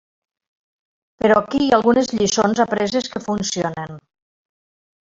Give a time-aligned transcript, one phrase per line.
[1.25, 3.97] Però aquí hi ha algunes lliçons apreses que funcionen.